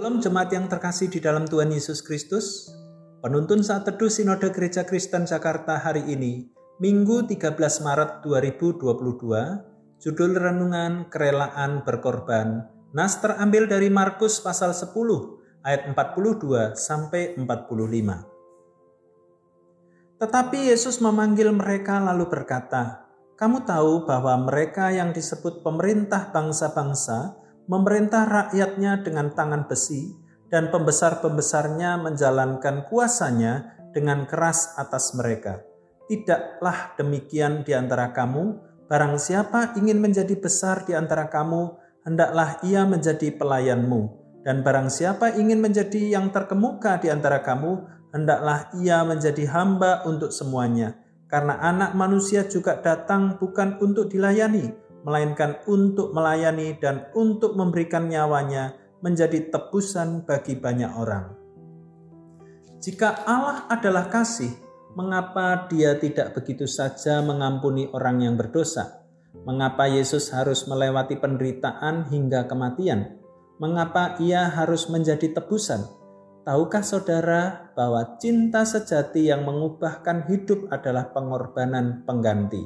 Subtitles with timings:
[0.00, 2.72] Dalam jemaat yang terkasih di dalam Tuhan Yesus Kristus,
[3.20, 6.48] penuntun saat teduh Sinode Gereja Kristen Jakarta hari ini,
[6.80, 8.80] Minggu 13 Maret 2022,
[10.00, 12.64] judul renungan kerelaan berkorban.
[12.96, 14.88] Nas terambil dari Markus pasal 10
[15.68, 20.16] ayat 42 sampai 45.
[20.16, 23.04] Tetapi Yesus memanggil mereka lalu berkata,
[23.36, 27.36] "Kamu tahu bahwa mereka yang disebut pemerintah bangsa-bangsa
[27.70, 30.18] memerintah rakyatnya dengan tangan besi,
[30.50, 35.62] dan pembesar-pembesarnya menjalankan kuasanya dengan keras atas mereka.
[36.10, 38.58] Tidaklah demikian di antara kamu,
[38.90, 44.18] barang siapa ingin menjadi besar di antara kamu, hendaklah ia menjadi pelayanmu.
[44.42, 50.34] Dan barang siapa ingin menjadi yang terkemuka di antara kamu, hendaklah ia menjadi hamba untuk
[50.34, 50.98] semuanya.
[51.30, 58.76] Karena anak manusia juga datang bukan untuk dilayani, melainkan untuk melayani dan untuk memberikan nyawanya
[59.00, 61.36] menjadi tebusan bagi banyak orang.
[62.80, 64.52] Jika Allah adalah kasih,
[64.96, 69.04] mengapa Dia tidak begitu saja mengampuni orang yang berdosa?
[69.44, 73.20] Mengapa Yesus harus melewati penderitaan hingga kematian?
[73.60, 75.84] Mengapa Ia harus menjadi tebusan?
[76.40, 82.64] Tahukah saudara bahwa cinta sejati yang mengubahkan hidup adalah pengorbanan pengganti?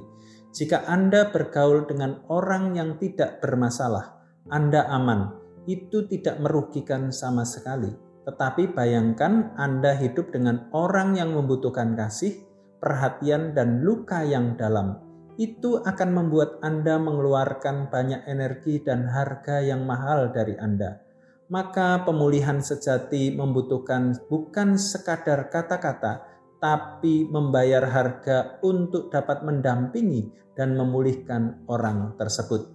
[0.54, 5.34] Jika Anda bergaul dengan orang yang tidak bermasalah, Anda aman.
[5.66, 7.90] Itu tidak merugikan sama sekali.
[8.22, 12.46] Tetapi bayangkan Anda hidup dengan orang yang membutuhkan kasih,
[12.78, 15.02] perhatian, dan luka yang dalam.
[15.34, 21.02] Itu akan membuat Anda mengeluarkan banyak energi dan harga yang mahal dari Anda.
[21.50, 26.30] Maka pemulihan sejati membutuhkan bukan sekadar kata-kata,
[26.64, 32.72] tapi membayar harga untuk dapat mendampingi dan memulihkan orang tersebut.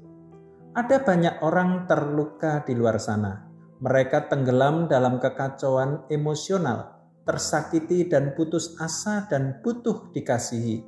[0.78, 3.50] Ada banyak orang terluka di luar sana.
[3.82, 10.86] Mereka tenggelam dalam kekacauan emosional, tersakiti dan putus asa dan butuh dikasihi.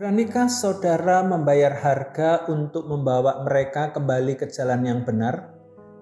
[0.00, 5.52] Beranikah saudara membayar harga untuk membawa mereka kembali ke jalan yang benar?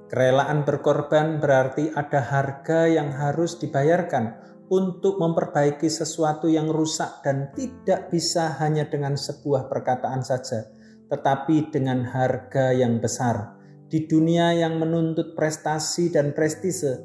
[0.07, 8.13] Kerelaan berkorban berarti ada harga yang harus dibayarkan untuk memperbaiki sesuatu yang rusak dan tidak
[8.13, 10.69] bisa hanya dengan sebuah perkataan saja,
[11.09, 13.57] tetapi dengan harga yang besar.
[13.89, 17.01] Di dunia yang menuntut prestasi dan prestise,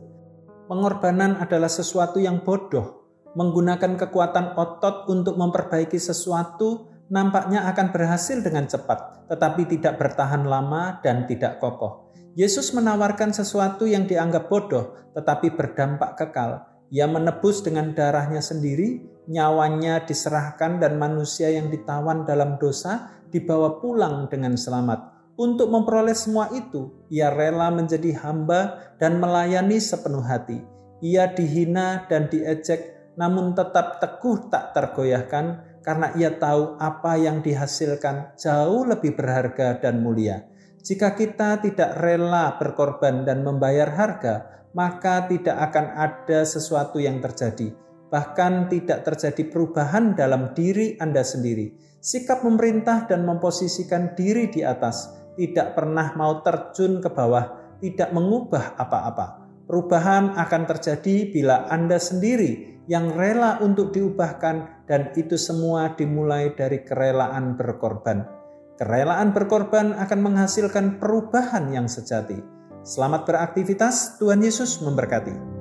[0.67, 3.07] pengorbanan adalah sesuatu yang bodoh.
[3.33, 10.99] Menggunakan kekuatan otot untuk memperbaiki sesuatu nampaknya akan berhasil dengan cepat, tetapi tidak bertahan lama
[10.99, 12.11] dan tidak kokoh.
[12.35, 20.05] Yesus menawarkan sesuatu yang dianggap bodoh, tetapi berdampak kekal ia menebus dengan darahnya sendiri, nyawanya
[20.05, 25.09] diserahkan dan manusia yang ditawan dalam dosa dibawa pulang dengan selamat.
[25.33, 30.61] Untuk memperoleh semua itu, ia rela menjadi hamba dan melayani sepenuh hati.
[31.01, 35.45] Ia dihina dan diejek, namun tetap teguh tak tergoyahkan
[35.81, 40.45] karena ia tahu apa yang dihasilkan jauh lebih berharga dan mulia.
[40.85, 47.73] Jika kita tidak rela berkorban dan membayar harga, maka tidak akan ada sesuatu yang terjadi.
[48.09, 51.73] Bahkan tidak terjadi perubahan dalam diri Anda sendiri.
[51.97, 58.77] Sikap memerintah dan memposisikan diri di atas, tidak pernah mau terjun ke bawah, tidak mengubah
[58.77, 59.41] apa-apa.
[59.65, 66.83] Perubahan akan terjadi bila Anda sendiri yang rela untuk diubahkan dan itu semua dimulai dari
[66.83, 68.27] kerelaan berkorban.
[68.75, 72.52] Kerelaan berkorban akan menghasilkan perubahan yang sejati.
[72.83, 75.52] Selamat beraktivitas, Tuhan Yesus memberkati.